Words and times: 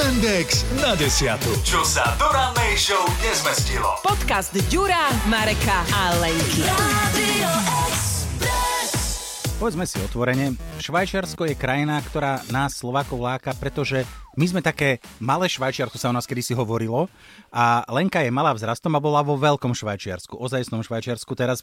M&X 0.00 0.64
na 0.80 0.96
desiatu. 0.96 1.52
Čo 1.60 1.84
sa 1.84 2.16
do 2.16 2.24
rannej 2.32 2.72
show 2.72 3.04
nezmestilo. 3.20 4.00
Podcast 4.00 4.48
Ďura, 4.72 5.12
Mareka 5.28 5.84
a 5.92 6.16
Lenky. 6.16 6.64
Povedzme 9.60 9.84
si 9.84 10.00
otvorene, 10.00 10.56
Švajčiarsko 10.80 11.52
je 11.52 11.52
krajina, 11.52 12.00
ktorá 12.00 12.40
nás 12.48 12.80
Slovákov 12.80 13.20
láka, 13.20 13.52
pretože 13.52 14.08
my 14.40 14.48
sme 14.48 14.60
také 14.64 15.04
malé 15.20 15.52
Švajčiarsko, 15.52 16.00
sa 16.00 16.08
u 16.08 16.16
nás 16.16 16.24
kedysi 16.24 16.56
hovorilo, 16.56 17.12
a 17.52 17.84
Lenka 17.92 18.24
je 18.24 18.32
malá 18.32 18.56
vzrastom 18.56 18.96
a 18.96 19.04
bola 19.04 19.20
vo 19.20 19.36
veľkom 19.36 19.76
Švajčiarsku, 19.76 20.32
ozajstnom 20.32 20.80
Švajčiarsku. 20.80 21.28
Teraz 21.36 21.60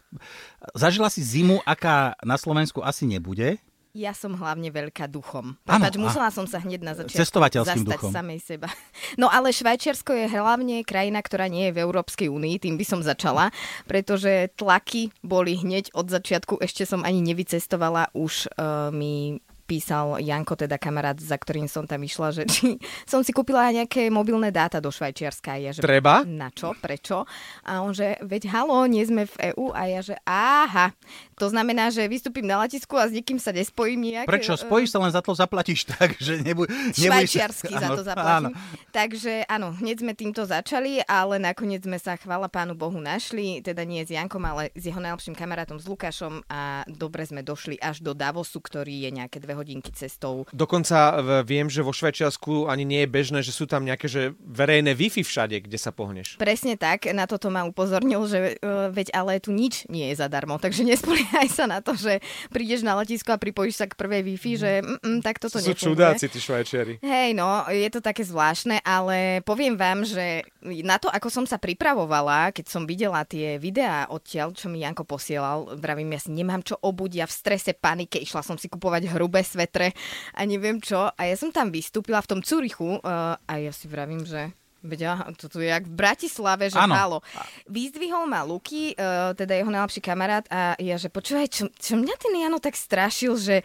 zažila 0.77 1.09
si 1.09 1.25
zimu, 1.25 1.57
aká 1.65 2.13
na 2.21 2.37
Slovensku 2.37 2.85
asi 2.85 3.09
nebude, 3.09 3.57
ja 3.97 4.13
som 4.13 4.37
hlavne 4.37 4.69
veľká 4.69 5.09
duchom. 5.09 5.57
Prepač, 5.65 5.97
musela 5.97 6.29
som 6.29 6.45
sa 6.45 6.61
hneď 6.61 6.85
na 6.85 6.93
začiatku 6.93 7.17
Cestovateľským 7.17 7.81
zastať 7.81 7.97
duchom. 7.97 8.13
samej 8.13 8.39
seba. 8.45 8.69
No 9.17 9.25
ale 9.33 9.49
Švajčiarsko 9.49 10.13
je 10.13 10.25
hlavne 10.29 10.85
krajina, 10.85 11.17
ktorá 11.25 11.49
nie 11.49 11.73
je 11.73 11.75
v 11.75 11.81
Európskej 11.81 12.29
únii, 12.29 12.61
tým 12.61 12.77
by 12.77 12.85
som 12.85 13.01
začala, 13.01 13.49
pretože 13.89 14.53
tlaky 14.53 15.09
boli 15.25 15.57
hneď 15.57 15.97
od 15.97 16.13
začiatku, 16.13 16.61
ešte 16.61 16.85
som 16.85 17.01
ani 17.01 17.25
nevycestovala, 17.25 18.13
už 18.13 18.53
uh, 18.53 18.93
mi 18.93 19.41
písal 19.67 20.23
Janko, 20.23 20.55
teda 20.55 20.79
kamarát, 20.79 21.19
za 21.19 21.35
ktorým 21.35 21.67
som 21.67 21.83
tam 21.83 21.99
išla, 21.99 22.31
že 22.31 22.43
či 22.47 22.79
som 23.11 23.19
si 23.21 23.35
kúpila 23.35 23.67
nejaké 23.75 24.07
mobilné 24.07 24.49
dáta 24.49 24.79
do 24.79 24.87
Švajčiarska. 24.87 25.59
A 25.59 25.59
Ja, 25.59 25.71
že 25.75 25.83
Treba? 25.83 26.23
Na 26.23 26.47
čo? 26.55 26.71
Prečo? 26.79 27.27
A 27.67 27.83
on, 27.83 27.91
že 27.91 28.15
veď 28.23 28.47
halo, 28.55 28.87
nie 28.87 29.03
sme 29.03 29.27
v 29.27 29.51
EÚ. 29.51 29.75
A 29.75 29.91
ja, 29.91 29.99
že 29.99 30.15
aha. 30.23 30.95
To 31.37 31.53
znamená, 31.53 31.93
že 31.93 32.01
vystúpim 32.09 32.41
na 32.41 32.65
letisku 32.65 32.97
a 32.97 33.05
s 33.05 33.13
nikým 33.13 33.37
sa 33.37 33.53
nespojím 33.53 34.09
nejak. 34.09 34.25
Prečo? 34.25 34.57
e, 34.57 34.61
Spojíš 34.65 34.89
sa 34.89 34.99
len 35.05 35.13
za 35.13 35.21
to, 35.21 35.37
zaplatíš 35.37 35.85
tak, 35.93 36.17
že 36.17 36.41
nebuď... 36.41 36.97
Švajčiarsky 36.97 37.73
za 37.77 37.89
to 37.93 38.01
zaplatím. 38.01 38.49
áno. 38.53 38.57
Takže 38.89 39.45
áno, 39.45 39.77
hneď 39.77 40.01
sme 40.01 40.13
týmto 40.17 40.49
začali, 40.49 41.05
ale 41.05 41.37
nakoniec 41.37 41.85
sme 41.85 42.01
sa, 42.01 42.17
chvála 42.17 42.49
pánu 42.49 42.73
Bohu, 42.73 42.97
našli, 42.97 43.61
teda 43.61 43.85
nie 43.85 44.01
s 44.01 44.09
Jankom, 44.09 44.41
ale 44.41 44.73
s 44.73 44.89
jeho 44.89 44.97
najlepším 44.97 45.37
kamarátom, 45.37 45.77
s 45.77 45.85
Lukášom 45.85 46.41
a 46.49 46.81
dobre 46.89 47.21
sme 47.29 47.45
došli 47.45 47.77
až 47.77 48.01
do 48.01 48.17
Davosu, 48.17 48.57
ktorý 48.57 49.05
je 49.05 49.09
nejaké 49.13 49.37
dve 49.37 49.53
hodinky 49.53 49.93
cestou. 49.93 50.49
Dokonca 50.49 51.21
viem, 51.45 51.69
že 51.69 51.85
vo 51.85 51.93
Švajčiarsku 51.93 52.65
ani 52.65 52.81
nie 52.81 53.05
je 53.05 53.09
bežné, 53.13 53.39
že 53.45 53.53
sú 53.53 53.69
tam 53.69 53.85
nejaké 53.85 54.09
že 54.09 54.33
verejné 54.41 54.97
Wi-Fi 54.97 55.21
všade, 55.21 55.61
kde 55.61 55.77
sa 55.77 55.93
pohneš. 55.93 56.41
Presne 56.41 56.79
tak, 56.79 57.05
na 57.13 57.29
toto 57.29 57.53
ma 57.53 57.67
upozornil, 57.67 58.25
že 58.25 58.57
uh, 58.63 58.89
veď 58.89 59.13
ale 59.13 59.37
tu 59.37 59.53
nič 59.53 59.85
nie 59.91 60.09
je 60.09 60.15
zadarmo, 60.17 60.57
takže 60.57 60.81
nespoliehaj 61.27 61.49
sa 61.51 61.65
na 61.67 61.79
to, 61.83 61.93
že 61.95 62.23
prídeš 62.49 62.81
na 62.83 62.95
letisko 62.95 63.35
a 63.35 63.41
pripojíš 63.41 63.75
sa 63.83 63.85
k 63.85 63.99
prvej 63.99 64.23
Wi-Fi, 64.23 64.51
že 64.55 64.71
mm, 64.79 64.99
mm, 65.03 65.19
tak 65.21 65.43
toto 65.43 65.59
sú 65.59 65.67
nefunguje. 65.67 65.91
čudáci, 65.91 66.25
tí 66.31 66.39
Švajčiari. 66.39 66.93
Hej, 67.03 67.29
no, 67.35 67.67
je 67.67 67.89
to 67.91 67.99
také 67.99 68.23
zvláštne, 68.23 68.79
ale 68.87 69.43
poviem 69.43 69.75
vám, 69.75 70.07
že 70.07 70.47
na 70.63 70.97
to, 70.97 71.11
ako 71.11 71.27
som 71.27 71.45
sa 71.45 71.59
pripravovala, 71.59 72.55
keď 72.55 72.65
som 72.71 72.87
videla 72.87 73.27
tie 73.27 73.59
videá 73.59 74.07
odtiaľ, 74.07 74.55
čo 74.55 74.71
mi 74.71 74.83
Janko 74.83 75.03
posielal, 75.03 75.75
vravím, 75.75 76.15
ja 76.15 76.21
si 76.23 76.31
nemám 76.31 76.63
čo 76.63 76.79
obuť, 76.79 77.11
ja 77.23 77.25
v 77.27 77.33
strese, 77.35 77.71
panike, 77.75 78.19
išla 78.21 78.41
som 78.43 78.55
si 78.55 78.71
kupovať 78.71 79.11
hrubé 79.11 79.43
svetre 79.43 79.91
a 80.33 80.41
neviem 80.47 80.79
čo. 80.79 81.11
A 81.11 81.21
ja 81.27 81.35
som 81.35 81.51
tam 81.51 81.71
vystúpila 81.71 82.23
v 82.23 82.29
tom 82.29 82.39
Curichu 82.39 82.99
uh, 83.03 83.35
a 83.35 83.53
ja 83.59 83.71
si 83.75 83.91
vravím, 83.91 84.23
že 84.23 84.55
Veď 84.87 84.99
ja, 85.01 85.13
to 85.33 85.45
tu 85.45 85.59
je 85.59 85.67
jak 85.67 85.83
v 85.83 85.93
Bratislave, 85.93 86.67
že 86.67 86.79
Áno. 86.79 86.95
halo. 86.95 87.17
Vyzdvihol 87.65 88.23
ma 88.25 88.41
Luky, 88.41 88.93
uh, 88.93 89.33
teda 89.33 89.53
jeho 89.53 89.67
najlepší 89.67 89.99
kamarát 89.99 90.47
a 90.47 90.73
ja, 90.77 90.95
že 90.95 91.07
počúvaj, 91.07 91.47
čo, 91.47 91.67
čo 91.71 91.93
mňa 91.93 92.15
ten 92.15 92.33
Jano 92.33 92.57
tak 92.57 92.73
strašil, 92.73 93.35
že, 93.35 93.61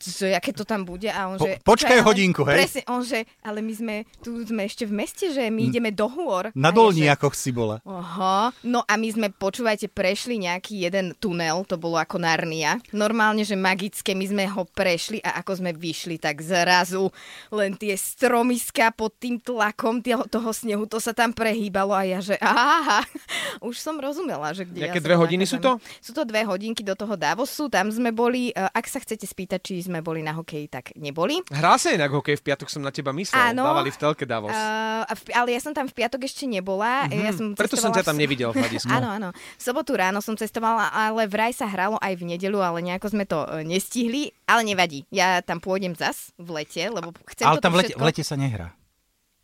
že 0.00 0.32
aké 0.32 0.50
to 0.50 0.64
tam 0.64 0.82
bude 0.82 1.06
a 1.06 1.28
on, 1.28 1.36
Po- 1.36 1.44
že... 1.44 1.60
počkaj 1.60 2.00
ale- 2.00 2.06
hodinku, 2.06 2.42
hej? 2.44 2.56
Presne, 2.58 2.82
on, 2.88 3.04
že, 3.04 3.22
ale 3.40 3.60
my 3.60 3.72
sme, 3.72 3.94
tu 4.18 4.40
sme 4.40 4.64
ešte 4.64 4.82
v 4.82 4.92
meste, 4.94 5.28
že 5.28 5.44
my 5.46 5.68
ideme 5.68 5.90
do 5.92 6.08
hôr. 6.08 6.48
Na 6.56 6.68
A 6.68 6.70
ja, 6.70 6.74
že- 6.74 6.78
dolniakoch 6.80 7.34
si 7.34 7.52
bola. 7.52 7.84
Aha, 7.84 8.50
no 8.64 8.80
a 8.82 8.94
my 8.96 9.08
sme, 9.10 9.26
počúvajte, 9.28 9.92
prešli 9.92 10.40
nejaký 10.40 10.82
jeden 10.82 11.12
tunel, 11.16 11.62
to 11.64 11.76
bolo 11.76 12.00
ako 12.00 12.16
Narnia. 12.16 12.80
Normálne, 12.90 13.44
že 13.44 13.52
magické, 13.52 14.16
my 14.16 14.24
sme 14.24 14.44
ho 14.48 14.64
prešli 14.64 15.20
a 15.20 15.36
ako 15.38 15.60
sme 15.60 15.76
vyšli, 15.76 16.16
tak 16.16 16.40
zrazu 16.40 17.12
len 17.50 17.76
tie 17.76 17.92
stromiska 17.92 18.94
pod 18.94 19.18
tým 19.18 19.36
tlakom 19.36 19.98
toho 20.30 20.50
snehu, 20.66 20.88
to 20.90 20.98
sa 20.98 21.14
tam 21.14 21.30
prehýbalo 21.30 21.94
a 21.94 22.02
ja, 22.02 22.18
že 22.18 22.34
aha, 22.42 23.06
už 23.68 23.78
som 23.78 24.00
rozumela, 24.00 24.50
že 24.50 24.66
kde 24.66 24.88
Nejaké 24.88 24.98
ja 24.98 25.02
som 25.02 25.06
dve 25.06 25.16
hodiny 25.20 25.44
sú 25.46 25.56
to? 25.62 25.70
Sú 26.02 26.10
to 26.10 26.26
dve 26.26 26.42
hodinky 26.42 26.82
do 26.82 26.98
toho 26.98 27.14
Davosu, 27.14 27.70
tam 27.70 27.92
sme 27.92 28.10
boli, 28.10 28.50
e, 28.50 28.58
ak 28.58 28.86
sa 28.90 28.98
chcete 28.98 29.22
spýtať, 29.22 29.60
či 29.62 29.86
sme 29.86 30.02
boli 30.02 30.24
na 30.26 30.34
hokeji, 30.34 30.66
tak 30.66 30.90
neboli. 30.98 31.44
Hral 31.54 31.78
sa 31.78 31.94
inak 31.94 32.10
hokej, 32.10 32.40
v 32.40 32.42
piatok 32.42 32.66
som 32.66 32.82
na 32.82 32.90
teba 32.90 33.14
myslel. 33.14 33.54
Áno. 33.54 33.62
Dávali 33.62 33.94
v 33.94 33.98
telke 34.02 34.24
Davos. 34.26 34.50
Uh, 34.50 35.06
ale 35.36 35.54
ja 35.54 35.60
som 35.62 35.70
tam 35.70 35.86
v 35.86 35.94
piatok 35.94 36.26
ešte 36.26 36.48
nebola. 36.50 37.06
Mm-hmm. 37.06 37.22
Ja 37.22 37.30
som 37.30 37.52
Mhm. 37.52 37.58
Preto 37.60 37.76
som 37.76 37.92
ťa 37.92 38.06
tam 38.06 38.16
nevidel 38.16 38.50
v 38.56 38.64
hľadisku. 38.64 38.88
Áno, 38.88 39.08
áno. 39.12 39.28
V 39.34 39.62
sobotu 39.62 39.92
ráno 39.92 40.24
som 40.24 40.34
cestovala, 40.38 40.88
ale 40.88 41.28
vraj 41.28 41.52
sa 41.52 41.68
hralo 41.68 42.00
aj 42.00 42.16
v 42.16 42.34
nedelu, 42.34 42.58
ale 42.58 42.80
nejako 42.80 43.12
sme 43.12 43.24
to 43.28 43.44
nestihli. 43.66 44.32
Ale 44.48 44.64
nevadí. 44.64 45.04
Ja 45.12 45.44
tam 45.44 45.60
pôjdem 45.60 45.92
zas 45.92 46.32
v 46.40 46.62
lete, 46.62 46.88
lebo 46.88 47.12
chcem 47.28 47.44
Ale 47.44 47.60
tam 47.60 47.76
v 47.76 47.84
lete, 47.84 47.92
všetko... 47.94 48.00
v 48.00 48.06
lete 48.08 48.22
sa 48.24 48.36
nehrá. 48.40 48.68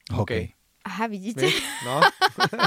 Hokej. 0.08 0.57
Aha, 0.88 1.04
vidíte? 1.04 1.44
Vieš? 1.44 1.60
No. 1.84 2.00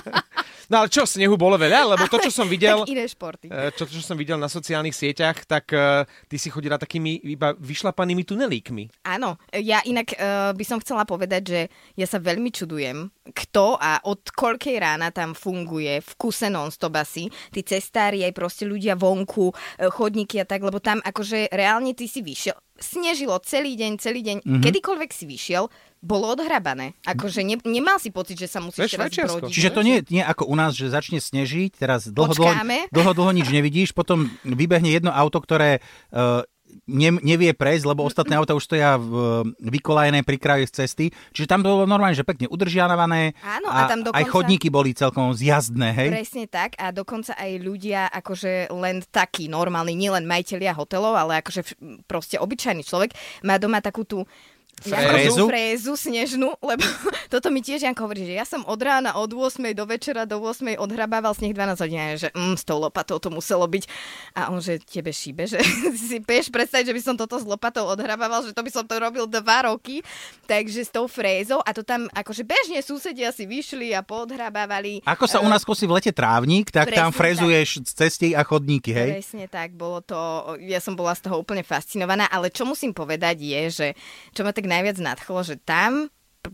no 0.69 0.75
ale 0.85 0.87
čo, 0.93 1.09
snehu 1.09 1.33
bolo 1.33 1.57
veľa? 1.57 1.97
Lebo 1.97 2.05
to, 2.05 2.21
čo 2.21 2.29
som 2.29 2.45
videl... 2.45 2.85
tak 2.85 2.93
iné 2.93 3.09
športy. 3.09 3.49
eh, 3.49 3.73
Čo, 3.73 3.89
čo 3.89 3.97
som 4.05 4.13
videl 4.13 4.37
na 4.37 4.45
sociálnych 4.45 4.93
sieťach, 4.93 5.49
tak 5.49 5.73
eh, 5.73 6.05
ty 6.29 6.37
si 6.37 6.53
chodila 6.53 6.77
takými 6.77 7.33
iba 7.33 7.57
vyšlapanými 7.57 8.21
tunelíkmi. 8.21 9.01
Áno, 9.09 9.41
ja 9.57 9.81
inak 9.81 10.13
uh, 10.13 10.53
by 10.53 10.65
som 10.67 10.77
chcela 10.77 11.03
povedať, 11.09 11.41
že 11.41 11.61
ja 11.97 12.05
sa 12.05 12.21
veľmi 12.21 12.53
čudujem, 12.53 13.09
kto 13.33 13.81
a 13.81 14.05
od 14.05 14.21
koľkej 14.29 14.77
rána 14.77 15.09
tam 15.09 15.33
funguje 15.33 15.97
v 15.97 16.11
kuse 16.21 16.53
non-stop 16.53 16.93
asi, 17.01 17.25
tí 17.49 17.65
cestári, 17.65 18.21
aj 18.21 18.37
proste 18.37 18.69
ľudia 18.69 18.93
vonku, 18.93 19.49
chodníky 19.89 20.37
a 20.37 20.45
tak, 20.45 20.61
lebo 20.61 20.77
tam 20.77 21.01
akože 21.01 21.49
reálne 21.49 21.97
ty 21.97 22.05
si 22.05 22.21
vyšiel, 22.21 22.55
snežilo 22.77 23.37
celý 23.45 23.77
deň, 23.77 23.91
celý 24.01 24.21
deň, 24.25 24.37
mm-hmm. 24.41 24.63
kedykoľvek 24.65 25.11
si 25.13 25.25
vyšiel, 25.29 25.69
bolo 26.01 26.33
odhrabané. 26.33 26.97
Akože 27.05 27.45
ne, 27.45 27.61
nemal 27.61 28.01
si 28.01 28.09
pocit, 28.09 28.33
že 28.33 28.49
sa 28.49 28.57
musíš 28.57 28.89
je 28.89 28.97
teraz 28.97 29.13
Švajčiarsko. 29.13 29.37
brodiť. 29.45 29.53
Čiže 29.53 29.69
to 29.69 29.81
nie, 29.85 29.97
nie 30.09 30.25
ako 30.25 30.49
u 30.49 30.55
nás, 30.57 30.73
že 30.73 30.89
začne 30.89 31.21
snežiť, 31.21 31.77
teraz 31.77 32.09
dlho, 32.09 32.33
dlho, 32.33 32.53
dlho, 32.89 33.11
dlho 33.13 33.31
nič 33.37 33.47
nevidíš, 33.53 33.93
potom 33.93 34.25
vybehne 34.41 34.89
jedno 34.89 35.13
auto, 35.13 35.37
ktoré 35.37 35.79
uh, 36.09 36.41
ne, 36.87 37.09
nevie 37.21 37.51
prejsť, 37.51 37.85
lebo 37.87 38.07
ostatné 38.07 38.39
auta 38.39 38.55
už 38.55 38.63
stoja 38.63 38.95
v, 38.95 39.43
vykolajené 39.59 40.23
pri 40.23 40.37
kraji 40.39 40.65
z 40.69 40.73
cesty. 40.83 41.05
Čiže 41.35 41.47
tam 41.49 41.61
to 41.63 41.71
bolo 41.71 41.85
normálne, 41.87 42.15
že 42.15 42.27
pekne 42.27 42.47
udržiavané 42.47 43.35
Áno, 43.43 43.67
a 43.69 43.87
tam 43.87 44.01
aj 44.01 44.11
dokonca- 44.11 44.31
chodníky 44.31 44.67
boli 44.71 44.95
celkom 44.95 45.31
zjazdné, 45.35 45.89
hej? 45.95 46.09
Presne 46.11 46.45
tak 46.47 46.75
a 46.79 46.89
dokonca 46.91 47.35
aj 47.35 47.51
ľudia 47.59 48.07
akože 48.11 48.71
len 48.71 49.03
takí 49.09 49.51
normálni, 49.51 49.95
nielen 49.95 50.27
majiteľia 50.27 50.75
hotelov, 50.75 51.15
ale 51.17 51.43
akože 51.43 51.77
proste 52.07 52.39
obyčajný 52.39 52.83
človek 52.85 53.15
má 53.43 53.59
doma 53.59 53.83
takú 53.83 54.03
tú 54.07 54.23
Frézu? 54.81 55.45
frézu 55.45 55.93
snežnú, 55.93 56.57
lebo 56.69 56.85
toto 57.29 57.53
mi 57.53 57.61
tiež 57.61 57.85
Janko 57.85 58.09
hovorí, 58.09 58.25
že 58.25 58.33
ja 58.33 58.45
som 58.49 58.65
od 58.65 58.81
rána 58.81 59.13
od 59.13 59.29
8 59.29 59.61
do 59.77 59.85
večera 59.85 60.25
do 60.25 60.41
8 60.41 60.81
odhrabával 60.81 61.37
sneh 61.37 61.53
12 61.53 61.83
hodín, 61.85 62.17
že 62.17 62.33
mm, 62.33 62.57
s 62.57 62.63
tou 62.65 62.81
lopatou 62.81 63.21
to 63.21 63.29
muselo 63.29 63.69
byť. 63.69 63.85
A 64.33 64.49
on, 64.49 64.57
že 64.57 64.81
tebe 64.81 65.13
šíbe, 65.13 65.45
že 65.45 65.61
si 66.09 66.17
vieš 66.17 66.49
predstaviť, 66.49 66.89
že 66.89 66.95
by 66.97 67.01
som 67.05 67.15
toto 67.15 67.37
s 67.37 67.45
lopatou 67.45 67.85
odhrabával, 67.85 68.41
že 68.41 68.57
to 68.57 68.65
by 68.65 68.71
som 68.73 68.83
to 68.89 68.97
robil 68.97 69.29
dva 69.29 69.69
roky, 69.69 70.01
takže 70.49 70.81
s 70.81 70.89
tou 70.89 71.05
frézou 71.05 71.61
a 71.61 71.69
to 71.77 71.85
tam 71.85 72.09
akože 72.09 72.41
bežne 72.41 72.81
susedia 72.81 73.29
si 73.29 73.45
vyšli 73.45 73.93
a 73.93 74.01
poodhrabávali. 74.01 75.05
Ako 75.05 75.29
sa 75.29 75.37
u 75.43 75.47
nás 75.47 75.61
kosí 75.61 75.85
v 75.85 76.01
lete 76.01 76.09
trávnik, 76.09 76.73
tak 76.73 76.89
tam 76.89 77.13
Presne 77.13 77.19
frezuješ 77.19 77.69
z 77.85 77.91
cesty 77.93 78.27
a 78.33 78.41
chodníky, 78.41 78.89
hej? 78.95 79.21
Presne 79.21 79.45
tak, 79.45 79.77
bolo 79.77 80.01
to, 80.01 80.17
ja 80.65 80.81
som 80.81 80.97
bola 80.97 81.13
z 81.13 81.29
toho 81.29 81.37
úplne 81.37 81.61
fascinovaná, 81.61 82.25
ale 82.31 82.49
čo 82.49 82.65
musím 82.65 82.95
povedať 82.95 83.37
je, 83.37 83.61
že 83.69 83.87
čo 84.31 84.41
ma 84.47 84.55
tak 84.55 84.70
najviac 84.71 84.97
nadchlo, 85.03 85.43
že 85.43 85.59
tam 85.59 86.07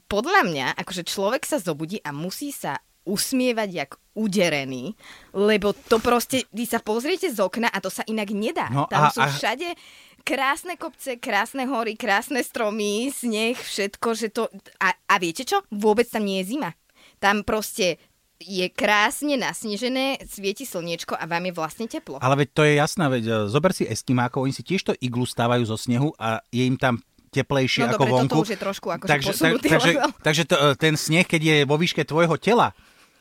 podľa 0.10 0.42
mňa, 0.44 0.68
akože 0.82 1.06
človek 1.06 1.46
sa 1.46 1.62
zobudí 1.62 2.02
a 2.02 2.10
musí 2.12 2.50
sa 2.52 2.82
usmievať 3.08 3.70
jak 3.72 3.92
uderený, 4.20 4.92
lebo 5.32 5.72
to 5.72 6.04
proste, 6.04 6.44
vy 6.52 6.68
sa 6.68 6.84
pozriete 6.84 7.32
z 7.32 7.40
okna 7.40 7.72
a 7.72 7.80
to 7.80 7.88
sa 7.88 8.04
inak 8.04 8.28
nedá. 8.36 8.68
No 8.68 8.84
Tam 8.92 9.08
a- 9.08 9.14
sú 9.16 9.24
všade 9.24 9.80
krásne 10.28 10.76
kopce, 10.76 11.16
krásne 11.24 11.64
hory, 11.72 11.96
krásne 11.96 12.44
stromy, 12.44 13.08
sneh, 13.16 13.56
všetko, 13.56 14.08
že 14.12 14.28
to... 14.28 14.52
A, 14.84 14.92
a 14.92 15.16
viete 15.24 15.48
čo? 15.48 15.64
Vôbec 15.72 16.04
tam 16.12 16.28
nie 16.28 16.44
je 16.44 16.60
zima. 16.60 16.76
Tam 17.24 17.48
proste 17.48 17.96
je 18.44 18.68
krásne 18.70 19.40
nasnežené, 19.40 20.20
svieti 20.28 20.68
slniečko 20.68 21.16
a 21.16 21.26
vám 21.26 21.48
je 21.48 21.54
vlastne 21.56 21.88
teplo. 21.88 22.20
Ale 22.20 22.44
veď 22.44 22.50
to 22.54 22.62
je 22.68 22.74
jasná, 22.76 23.08
veď 23.08 23.24
e, 23.24 23.34
zober 23.50 23.72
si 23.74 23.88
Eskimákov, 23.88 24.46
oni 24.46 24.54
si 24.54 24.62
tiež 24.68 24.84
to 24.84 24.94
iglu 25.00 25.26
stávajú 25.26 25.64
zo 25.66 25.80
snehu 25.80 26.14
a 26.22 26.44
je 26.54 26.68
im 26.68 26.78
tam 26.78 27.02
teplejšie 27.30 27.84
No 27.86 27.96
ako 27.96 28.04
dobre, 28.04 28.12
vonku. 28.12 28.30
toto 28.32 28.44
už 28.44 28.52
je 28.56 28.60
trošku 28.60 28.88
akože 28.90 29.10
takže, 29.10 29.32
posunutý 29.36 29.68
takže, 29.68 29.92
takže 30.24 30.44
to, 30.48 30.56
ten 30.80 30.94
sneh, 30.96 31.26
keď 31.28 31.42
je 31.44 31.58
vo 31.68 31.76
výške 31.76 32.02
tvojho 32.04 32.36
tela, 32.40 32.72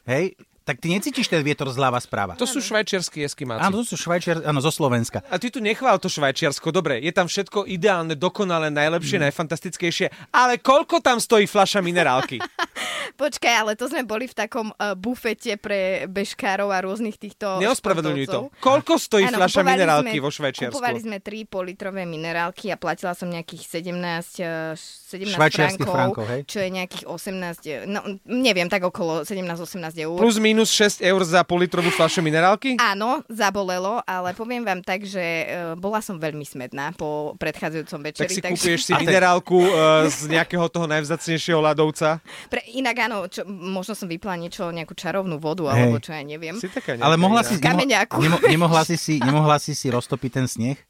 hej, 0.06 0.38
tak 0.66 0.82
ty 0.82 0.90
necítiš 0.90 1.30
ten 1.30 1.46
vietor 1.46 1.70
zľava 1.70 2.02
správa. 2.02 2.34
To 2.34 2.42
sú 2.42 2.58
švajčiarskí 2.58 3.22
eskimáci. 3.22 3.62
Áno, 3.62 3.86
to 3.86 3.86
sú 3.86 3.94
Švajčiar, 3.94 4.42
áno, 4.42 4.58
zo 4.58 4.74
Slovenska. 4.74 5.22
A 5.30 5.38
ty 5.38 5.46
tu 5.46 5.62
nechvál 5.62 6.02
to 6.02 6.10
Švajčiarsko, 6.10 6.74
dobre, 6.74 6.98
je 6.98 7.14
tam 7.14 7.30
všetko 7.30 7.70
ideálne, 7.70 8.18
dokonalé, 8.18 8.74
najlepšie, 8.74 9.22
mm. 9.22 9.24
najfantastickejšie, 9.30 10.34
ale 10.34 10.58
koľko 10.58 10.98
tam 10.98 11.22
stojí 11.22 11.46
fľaša 11.46 11.78
minerálky? 11.86 12.42
Počkaj, 13.22 13.54
ale 13.54 13.72
to 13.78 13.86
sme 13.86 14.02
boli 14.02 14.26
v 14.26 14.34
takom 14.34 14.74
uh, 14.74 14.98
bufete 14.98 15.54
pre 15.56 16.04
bežkárov 16.10 16.68
a 16.74 16.82
rôznych 16.82 17.16
týchto 17.16 17.62
Neospravedlňuj 17.62 18.26
to. 18.26 18.40
Koľko 18.58 18.98
stojí 18.98 19.30
Áno, 19.30 19.38
fľaša 19.38 19.62
minerálky 19.62 20.18
sme- 20.18 20.24
vo 20.26 20.30
Švajčiarsku? 20.34 20.74
Kupovali 20.74 21.00
sme 21.00 21.16
3 21.22 21.46
politrové 21.46 22.02
minerálky 22.04 22.74
a 22.74 22.76
platila 22.76 23.14
som 23.14 23.30
nejakých 23.30 23.62
17, 23.62 24.42
eh, 24.42 24.74
17 24.76 25.38
Švajčiarskych 25.38 25.86
frankov, 25.86 25.94
frankov, 25.94 26.24
hej? 26.28 26.40
čo 26.50 26.58
je 26.60 26.68
nejakých 26.74 27.04
18, 27.06 27.62
eh, 27.64 27.86
no 27.86 28.02
neviem, 28.26 28.66
tak 28.66 28.82
okolo 28.82 29.22
17-18 29.22 29.96
eur. 30.02 30.18
Plus 30.18 30.36
minus 30.56 30.72
6 30.72 31.04
eur 31.04 31.20
za 31.20 31.44
politrovú 31.44 31.92
fľašu 31.92 32.24
minerálky? 32.24 32.80
Áno, 32.80 33.20
zabolelo, 33.28 34.00
ale 34.08 34.32
poviem 34.32 34.64
vám 34.64 34.80
tak, 34.80 35.04
že 35.04 35.20
uh, 35.20 35.44
bola 35.76 36.00
som 36.00 36.16
veľmi 36.16 36.48
smedná 36.48 36.96
po 36.96 37.36
predchádzajúcom 37.36 38.00
Tak 38.00 38.06
večeri. 38.08 38.32
si 38.32 38.40
takže... 38.40 38.56
kúpieš 38.56 38.80
si 38.88 38.92
minerálku 38.96 39.52
uh, 39.60 40.08
z 40.08 40.32
nejakého 40.32 40.64
toho 40.72 40.88
najvzácnejšieho 40.88 41.60
ľadovca. 41.60 42.24
Pre, 42.48 42.64
inak 42.72 42.96
áno, 43.04 43.28
čo, 43.28 43.44
možno 43.44 43.92
som 43.92 44.08
vypila 44.08 44.40
niečo, 44.40 44.72
nejakú 44.72 44.96
čarovnú 44.96 45.36
vodu, 45.36 45.68
Hej. 45.68 45.76
alebo 45.76 45.96
čo 46.00 46.16
ja 46.16 46.24
neviem. 46.24 46.56
Si 46.56 46.72
taká 46.72 46.96
Ale 46.96 47.20
mohla 47.20 47.44
si, 47.44 47.60
kameňáku. 47.60 48.16
nemo, 48.16 48.40
nemohla, 48.40 48.88
si 48.88 48.96
si, 48.96 49.20
nemohla 49.20 49.60
si 49.60 49.76
si 49.76 49.92
roztopiť 49.92 50.30
ten 50.40 50.48
sneh? 50.48 50.80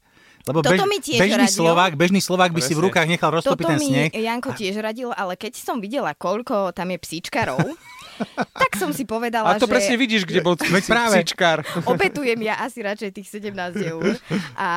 Lebo 0.47 0.63
Toto 0.63 0.87
mi 0.87 1.03
tiež 1.03 1.19
bežný, 1.19 1.43
radil. 1.43 1.59
Slovák, 1.59 1.91
bežný 1.99 2.19
Slovák 2.23 2.55
by 2.55 2.61
si 2.63 2.71
v 2.71 2.79
Presne. 2.79 2.85
rukách 2.87 3.07
nechal 3.11 3.29
roztopiť 3.35 3.65
Toto 3.67 3.71
ten 3.75 3.79
mi 3.83 3.87
sneh. 3.91 4.09
Janko 4.15 4.49
tiež 4.55 4.79
radil, 4.79 5.11
ale 5.11 5.35
keď 5.35 5.59
som 5.59 5.83
videla, 5.83 6.15
koľko 6.15 6.71
tam 6.71 6.87
je 6.95 6.97
psíčkarov, 7.03 7.59
tak 8.57 8.71
som 8.75 8.89
si 8.91 9.03
povedala, 9.03 9.55
A 9.55 9.61
to 9.61 9.65
že 9.67 9.73
presne 9.73 9.95
vidíš, 9.95 10.23
kde 10.27 10.41
bol 10.41 10.55
Veď 10.57 10.83
práve. 10.89 11.15
psíčkár. 11.21 11.57
obetujem 11.85 12.39
ja 12.43 12.59
asi 12.61 12.81
radšej 12.83 13.09
tých 13.13 13.27
17 13.29 13.53
eur 13.83 14.17
a, 14.57 14.69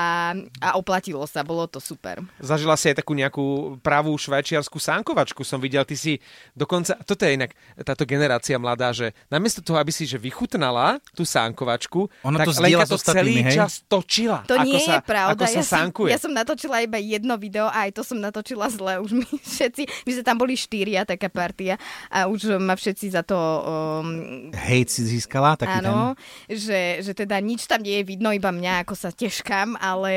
a 0.63 0.69
oplatilo 0.77 1.25
sa, 1.27 1.45
bolo 1.45 1.67
to 1.67 1.81
super. 1.81 2.21
Zažila 2.41 2.77
si 2.77 2.93
aj 2.93 3.05
takú 3.05 3.13
nejakú 3.17 3.77
pravú 3.81 4.13
švajčiarsku 4.17 4.77
sánkovačku, 4.77 5.43
som 5.45 5.61
videl. 5.61 5.83
Ty 5.85 5.97
si 5.97 6.19
dokonca, 6.53 6.97
toto 7.05 7.25
je 7.25 7.37
inak 7.37 7.53
táto 7.83 8.05
generácia 8.05 8.57
mladá, 8.61 8.93
že 8.93 9.13
namiesto 9.33 9.65
toho, 9.65 9.81
aby 9.81 9.93
si 9.95 10.05
že 10.05 10.19
vychutnala 10.21 10.99
tú 11.15 11.23
sánkovačku, 11.23 12.11
Ona 12.27 12.43
tak 12.43 12.47
to 12.49 12.53
Lenka 12.61 12.87
to 12.87 12.99
celý 12.99 13.35
hej? 13.47 13.57
čas 13.57 13.73
točila. 13.87 14.43
To 14.51 14.59
ako 14.59 14.67
nie 14.67 14.81
sa, 14.83 14.99
je 14.99 15.01
pravda. 15.07 15.33
Ako 15.39 15.45
sa 15.47 15.61
ja, 15.61 15.65
som, 15.65 15.79
sánkuje. 15.79 16.11
ja 16.11 16.19
som 16.19 16.33
natočila 16.35 16.77
iba 16.83 16.99
jedno 16.99 17.35
video 17.39 17.71
a 17.71 17.87
aj 17.89 17.91
to 17.95 18.03
som 18.03 18.19
natočila 18.19 18.67
zle. 18.69 18.99
Už 18.99 19.15
mi 19.15 19.25
všetci, 19.55 19.83
my 20.07 20.11
sme 20.19 20.25
tam 20.27 20.37
boli 20.37 20.55
štyria, 20.59 21.07
taká 21.07 21.31
partia 21.31 21.79
a 22.11 22.27
už 22.27 22.59
ma 22.59 22.75
všetci 22.75 23.07
za 23.15 23.23
to 23.23 23.30
um, 23.37 24.51
Hejt 24.51 24.91
si 24.91 25.03
získala, 25.07 25.55
taký 25.55 25.85
Áno, 25.85 26.19
že, 26.47 27.05
že 27.05 27.13
teda 27.15 27.39
nič 27.39 27.67
tam 27.71 27.85
nie 27.85 28.03
je 28.03 28.09
vidno, 28.09 28.35
iba 28.35 28.51
mňa, 28.51 28.87
ako 28.87 28.95
sa 28.99 29.11
teškam, 29.15 29.79
ale 29.79 30.13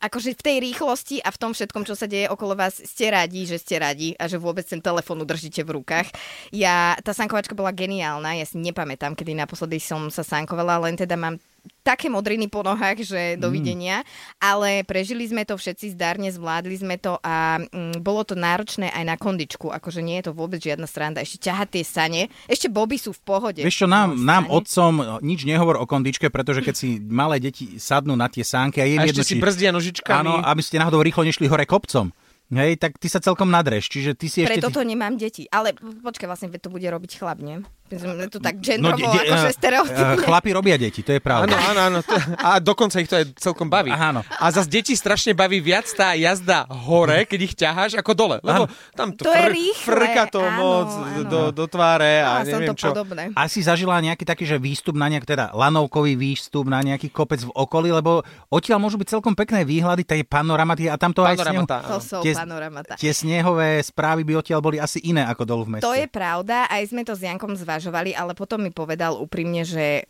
akože 0.00 0.36
v 0.36 0.42
tej 0.44 0.56
rýchlosti 0.70 1.16
a 1.24 1.32
v 1.32 1.40
tom 1.40 1.52
všetkom, 1.56 1.84
čo 1.88 1.94
sa 1.96 2.06
deje 2.06 2.30
okolo 2.30 2.54
vás, 2.54 2.78
ste 2.78 3.10
radi, 3.10 3.44
že 3.48 3.58
ste 3.58 3.80
radi 3.80 4.14
a 4.16 4.30
že 4.30 4.40
vôbec 4.40 4.64
ten 4.64 4.78
telefón 4.78 5.20
udržíte 5.24 5.64
v 5.66 5.80
rukách. 5.80 6.08
Ja, 6.54 6.96
tá 7.00 7.16
sankovačka 7.16 7.56
bola 7.56 7.74
geniálna, 7.74 8.38
ja 8.38 8.46
si 8.46 8.60
nepamätám, 8.60 9.16
kedy 9.16 9.34
naposledy 9.34 9.82
som 9.82 10.12
sa 10.12 10.22
sankovala, 10.22 10.80
len 10.86 10.94
teda 10.94 11.18
mám 11.18 11.36
také 11.80 12.12
modriny 12.12 12.46
po 12.46 12.60
nohách, 12.60 13.02
že 13.02 13.34
dovidenia, 13.40 14.04
ale 14.36 14.84
prežili 14.84 15.24
sme 15.24 15.48
to 15.48 15.56
všetci 15.56 15.96
zdarne, 15.96 16.28
zvládli 16.28 16.76
sme 16.76 16.96
to 17.00 17.16
a 17.24 17.60
mm, 17.60 18.04
bolo 18.04 18.22
to 18.22 18.36
náročné 18.36 18.92
aj 18.92 19.04
na 19.04 19.16
kondičku, 19.16 19.72
akože 19.72 20.04
nie 20.04 20.20
je 20.20 20.30
to 20.30 20.32
vôbec 20.36 20.60
žiadna 20.60 20.84
sranda, 20.84 21.24
ešte 21.24 21.50
ťahať 21.50 21.68
tie 21.72 21.84
sane, 21.84 22.22
ešte 22.46 22.68
boby 22.68 23.00
sú 23.00 23.16
v 23.16 23.22
pohode. 23.24 23.60
Vieš 23.64 23.84
čo, 23.84 23.88
nám, 23.88 24.14
nám 24.20 24.46
otcom 24.52 25.20
nič 25.24 25.48
nehovor 25.48 25.80
o 25.80 25.88
kondičke, 25.88 26.28
pretože 26.28 26.60
keď 26.60 26.74
si 26.76 27.00
malé 27.00 27.40
deti 27.40 27.80
sadnú 27.80 28.14
na 28.14 28.28
tie 28.28 28.44
sánky 28.44 28.78
a 28.80 28.86
je 28.86 29.00
A 29.00 29.08
jedno, 29.08 29.20
ešte 29.20 29.24
si 29.24 29.34
či- 29.36 29.42
brzdia 29.42 29.70
nožičkami. 29.72 30.20
Áno, 30.20 30.38
aby 30.44 30.60
ste 30.60 30.76
náhodou 30.76 31.00
rýchlo 31.00 31.24
nešli 31.24 31.48
hore 31.48 31.64
kopcom. 31.64 32.12
Hej, 32.50 32.82
tak 32.82 32.98
ty 32.98 33.06
sa 33.06 33.22
celkom 33.22 33.46
nadreš, 33.46 33.86
čiže 33.86 34.18
ty 34.18 34.26
si 34.26 34.42
ešte... 34.42 34.58
Preto 34.58 34.74
to 34.74 34.82
nemám 34.82 35.14
deti. 35.14 35.46
Ale 35.54 35.70
počkaj, 35.78 36.26
vlastne 36.26 36.50
to 36.50 36.66
bude 36.66 36.82
robiť 36.82 37.22
chlap, 37.22 37.38
nie? 37.38 37.62
To 37.90 38.38
tak 38.38 38.54
No, 38.54 38.62
gendrovo, 38.62 39.02
de- 39.02 39.10
de- 39.10 39.26
akože 39.26 39.48
stereotypne. 39.52 40.16
Chlapi 40.20 40.50
robia 40.50 40.76
deti, 40.76 41.00
to 41.00 41.10
je 41.10 41.18
pravda. 41.18 41.50
Áno, 41.50 41.56
áno, 41.56 41.80
áno. 41.82 41.98
To- 42.00 42.14
A 42.38 42.58
dokonca 42.58 42.96
ich 42.96 43.06
to 43.06 43.14
aj 43.14 43.34
celkom 43.34 43.66
baví. 43.66 43.90
Áno. 43.90 44.22
A 44.32 44.46
zase 44.48 44.68
deti 44.68 44.92
strašne 44.92 45.32
baví 45.32 45.58
viac 45.58 45.88
tá 45.88 46.14
jazda 46.14 46.70
hore, 46.70 47.24
keď 47.24 47.40
ich 47.40 47.54
ťaháš, 47.54 47.92
ako 47.94 48.12
dole. 48.12 48.36
Lebo 48.40 48.64
tam 48.92 49.10
to, 49.10 49.24
To 49.24 49.32
je 49.32 49.46
rýchle, 49.48 49.82
frka 49.82 50.24
to 50.28 50.38
áno, 50.38 50.54
moc 50.56 50.88
áno. 50.88 51.22
Do, 51.22 51.40
do 51.52 51.64
tváre 51.66 52.20
a 52.20 52.42
som 52.42 52.60
neviem 52.60 52.70
to 52.70 52.74
čo. 52.76 52.88
podobné. 52.90 53.22
Asi 53.32 53.58
zažila 53.60 53.98
nejaký 53.98 54.22
taký, 54.22 54.44
že 54.44 54.56
výstup 54.56 54.94
na 54.94 55.06
nejak, 55.06 55.24
teda 55.24 55.50
lanovkový 55.50 56.14
výstup 56.14 56.64
na 56.64 56.80
nejaký 56.80 57.08
kopec 57.08 57.40
v 57.40 57.50
okolí, 57.50 57.90
lebo 57.90 58.22
odtiaľ 58.48 58.78
môžu 58.78 58.96
byť 58.96 59.08
celkom 59.10 59.32
pekné 59.32 59.62
výhľady, 59.62 60.02
tie 60.02 60.22
panoramady 60.22 60.86
a 60.86 60.94
tam 60.94 61.10
to 61.10 61.22
aj 61.22 61.36
snehu, 61.36 61.64
To 61.64 61.74
áno. 61.74 61.98
sú 61.98 62.18
Tie- 62.20 62.34
panoramata. 62.34 62.94
tie 62.94 63.10
snehové 63.10 63.80
správy 63.80 64.22
by 64.22 64.36
odtiaľ 64.36 64.60
boli 64.60 64.76
asi 64.76 65.00
iné 65.02 65.24
ako 65.24 65.42
dolu 65.44 65.62
v 65.64 65.70
meste. 65.72 65.86
To 65.86 65.92
je 65.92 66.06
pravda, 66.06 66.66
aj 66.66 66.82
sme 66.86 67.02
to 67.02 67.12
s 67.12 67.22
Jankom 67.22 67.52
zvažovali, 67.80 68.12
ale 68.12 68.36
potom 68.36 68.60
mi 68.60 68.68
povedal 68.68 69.16
úprimne, 69.16 69.64
že 69.64 70.04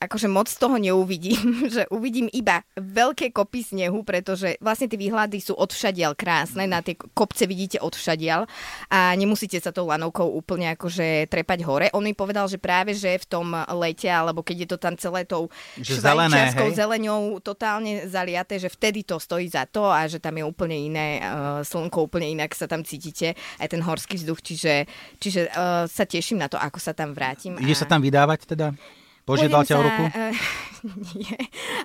akože 0.00 0.28
moc 0.28 0.48
toho 0.50 0.76
neuvidím, 0.76 1.64
že 1.74 1.88
uvidím 1.88 2.28
iba 2.32 2.62
veľké 2.76 3.30
kopy 3.30 3.64
snehu, 3.64 4.02
pretože 4.02 4.58
vlastne 4.60 4.90
tie 4.90 5.00
výhľady 5.00 5.40
sú 5.40 5.56
odvšadiaľ 5.56 6.12
krásne, 6.18 6.66
na 6.68 6.84
tie 6.84 6.96
kopce 6.96 7.48
vidíte 7.48 7.80
odvšadiaľ 7.80 8.46
a 8.90 9.12
nemusíte 9.16 9.58
sa 9.58 9.72
tou 9.72 9.88
lanovkou 9.88 10.26
úplne 10.26 10.74
akože 10.76 11.28
trepať 11.28 11.58
hore. 11.64 11.86
On 11.96 12.04
mi 12.04 12.12
povedal, 12.12 12.46
že 12.50 12.60
práve, 12.60 12.92
že 12.96 13.16
v 13.20 13.26
tom 13.26 13.46
lete, 13.80 14.08
alebo 14.08 14.44
keď 14.44 14.56
je 14.64 14.68
to 14.68 14.78
tam 14.78 14.94
celé 14.98 15.24
tou 15.24 15.48
Že 15.80 16.00
zelené, 16.00 16.30
švajčiarskou 16.30 16.68
hej? 16.70 16.76
zeleňou 16.76 17.20
totálne 17.40 17.92
zaliaté, 18.08 18.60
že 18.60 18.72
vtedy 18.72 19.04
to 19.04 19.16
stojí 19.18 19.48
za 19.48 19.64
to 19.68 19.88
a 19.88 20.06
že 20.06 20.20
tam 20.20 20.36
je 20.36 20.44
úplne 20.44 20.76
iné 20.76 21.20
uh, 21.20 21.60
slnko, 21.64 22.08
úplne 22.08 22.28
inak 22.28 22.52
sa 22.52 22.68
tam 22.68 22.84
cítite, 22.84 23.36
aj 23.58 23.68
ten 23.70 23.80
horský 23.80 24.20
vzduch, 24.20 24.40
čiže, 24.40 24.74
čiže 25.18 25.50
uh, 25.52 25.84
sa 25.88 26.04
teším 26.04 26.40
na 26.40 26.48
to, 26.48 26.60
ako 26.60 26.78
sa 26.80 26.92
tam 26.92 27.16
vrátim. 27.16 27.56
Ide 27.60 27.76
sa 27.76 27.88
tam 27.88 28.04
vydávať 28.04 28.46
teda? 28.48 28.76
Požiadal 29.24 29.62
ťa 29.62 29.74
o 29.74 29.78
sa, 29.78 29.86
ruku? 29.86 30.04
eh, 30.06 30.32
nie, 31.16 31.32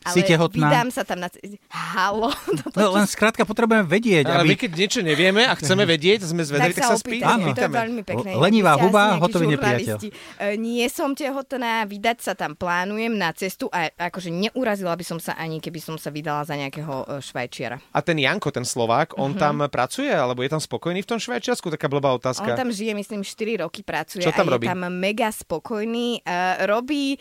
ale 0.01 0.12
Si 0.12 0.21
tehotná? 0.21 0.68
vydám 0.68 0.89
sa 0.89 1.03
tam 1.03 1.19
na... 1.19 1.31
Halo? 1.69 2.36
Toto, 2.59 2.75
No, 2.75 2.91
len 2.94 3.06
skrátka 3.06 3.41
potrebujeme 3.41 3.83
vedieť, 3.83 4.27
Ale 4.27 4.44
my 4.44 4.51
aby... 4.51 4.59
keď 4.59 4.71
niečo 4.75 5.00
nevieme 5.00 5.44
a 5.44 5.56
chceme 5.56 5.88
vedieť, 5.89 6.24
sme 6.25 6.44
zvedaví, 6.44 6.75
tak, 6.75 6.83
sa 6.83 6.88
sa 6.89 7.00
spý, 7.00 7.18
opýtajte, 7.18 7.31
to 7.31 7.47
je 7.47 7.56
spýtame. 7.56 7.75
veľmi 7.77 8.01
pekné. 8.03 8.30
Lenivá 8.36 8.75
huba, 8.75 9.15
hotový 9.18 9.47
nepriateľ. 9.50 9.97
žurnalisti. 9.97 10.09
E, 10.36 10.59
Nie 10.59 10.88
som 10.88 11.15
tehotná, 11.15 11.83
vydať 11.86 12.18
sa 12.21 12.33
tam 12.33 12.53
plánujem 12.53 13.13
na 13.13 13.31
cestu 13.31 13.65
a 13.69 13.88
akože 13.89 14.30
neurazila 14.30 14.92
by 14.92 15.06
som 15.06 15.18
sa 15.18 15.31
ani, 15.33 15.57
keby 15.57 15.80
som 15.80 15.95
sa 15.95 16.09
vydala 16.09 16.44
za 16.44 16.53
nejakého 16.53 16.92
e, 17.09 17.24
Švajčiara. 17.24 17.80
A 17.89 18.00
ten 18.00 18.18
Janko, 18.18 18.51
ten 18.51 18.63
Slovák, 18.63 19.15
on 19.15 19.31
Mhm. 19.31 19.39
tam 19.39 19.56
pracuje, 19.65 20.12
alebo 20.12 20.42
je 20.42 20.50
tam 20.50 20.59
spokojný 20.59 21.00
v 21.00 21.07
tom 21.07 21.18
Švajčiarsku? 21.18 21.71
Taká 21.71 21.88
blbá 21.88 22.12
On 22.12 22.19
otázka. 22.19 22.51
tam 22.51 22.68
žije, 22.68 22.92
myslím, 22.94 23.24
4 23.24 23.31
roky 23.59 23.80
pracuje 23.80 24.19
Čo 24.19 24.33
tam 24.33 24.44
a 24.44 24.49
je 24.49 24.54
robí? 24.54 24.66
tam 24.68 24.83
mega 24.92 25.31
spokojný. 25.31 26.19
Uh, 26.21 26.68
robí... 26.68 27.16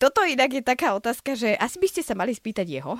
Toto 0.00 0.24
inak 0.24 0.48
je 0.48 0.64
taká 0.64 0.96
otázka, 0.96 1.36
že 1.36 1.52
asi 1.60 1.76
by 1.76 1.88
ste 1.92 2.00
sa 2.00 2.16
mali 2.16 2.32
spýtať 2.32 2.64
jeho. 2.64 2.96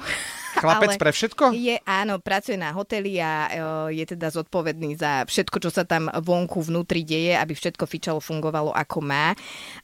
Chlapec 0.61 0.99
pre 1.01 1.09
všetko? 1.09 1.57
Je, 1.57 1.81
áno, 1.89 2.21
pracuje 2.21 2.61
na 2.61 2.77
hoteli 2.77 3.17
a 3.17 3.33
uh, 3.49 3.49
je 3.89 4.05
teda 4.05 4.29
zodpovedný 4.29 5.01
za 5.01 5.25
všetko, 5.25 5.65
čo 5.65 5.73
sa 5.73 5.89
tam 5.89 6.13
vonku, 6.13 6.61
vnútri 6.61 7.01
deje, 7.01 7.41
aby 7.41 7.57
všetko 7.57 7.89
fičalo, 7.89 8.21
fungovalo 8.21 8.77
ako 8.77 9.01
má. 9.01 9.33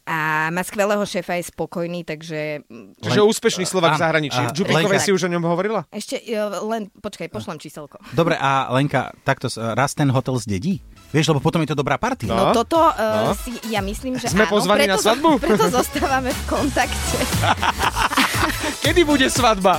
A 0.04 0.52
má 0.52 0.61
skvelého 0.61 1.00
šéfa, 1.09 1.40
je 1.40 1.49
spokojný, 1.49 2.04
takže 2.04 2.68
Čiže 3.00 3.25
úspešný 3.25 3.64
Slovák 3.64 3.97
v 3.97 4.02
zahraničí. 4.04 4.40
Lenka- 4.68 5.00
si 5.00 5.09
už 5.09 5.25
o 5.25 5.33
ňom 5.33 5.45
hovorila? 5.49 5.88
ešte 5.88 6.21
uh, 6.37 6.61
len, 6.68 6.92
počkaj, 7.00 7.33
pošlem 7.33 7.56
číselko. 7.56 7.97
Dobre, 8.12 8.37
a 8.37 8.68
Lenka, 8.76 9.16
takto 9.25 9.49
raz 9.56 9.97
ten 9.97 10.12
hotel 10.12 10.37
zdedí? 10.37 10.85
Vieš, 11.08 11.30
lebo 11.30 11.40
potom 11.40 11.62
je 11.62 11.70
to 11.70 11.76
dobrá 11.76 11.96
party. 11.96 12.26
No. 12.26 12.34
No 12.36 12.44
toto 12.52 12.76
uh, 12.78 13.30
No. 13.30 13.34
si, 13.34 13.54
ja 13.68 13.80
myslím, 13.80 14.16
že 14.16 14.26
Sme 14.26 14.44
áno, 14.44 14.52
pozvaní 14.52 14.84
na 14.84 14.94
preto, 14.94 15.04
svadbu? 15.06 15.28
Preto 15.38 15.64
zostávame 15.70 16.30
v 16.30 16.42
kontakte. 16.44 17.18
Kedy 18.84 19.02
bude 19.02 19.26
svadba? 19.26 19.78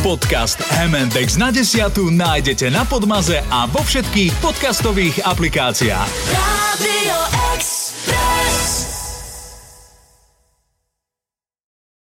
Podcast 0.00 0.56
M&X 0.80 1.36
na 1.36 1.52
desiatu 1.52 2.08
nájdete 2.08 2.72
na 2.72 2.88
Podmaze 2.88 3.44
a 3.46 3.68
vo 3.68 3.84
všetkých 3.84 4.32
podcastových 4.40 5.20
aplikáciách. 5.22 6.08
Radio 6.32 7.39